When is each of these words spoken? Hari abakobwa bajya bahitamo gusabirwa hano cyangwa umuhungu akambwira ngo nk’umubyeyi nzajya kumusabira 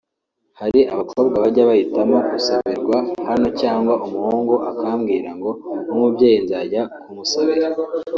Hari 0.59 0.79
abakobwa 0.93 1.35
bajya 1.43 1.63
bahitamo 1.69 2.17
gusabirwa 2.31 2.97
hano 3.29 3.47
cyangwa 3.61 3.93
umuhungu 4.05 4.55
akambwira 4.71 5.29
ngo 5.37 5.51
nk’umubyeyi 5.83 6.37
nzajya 6.45 6.81
kumusabira 7.03 7.67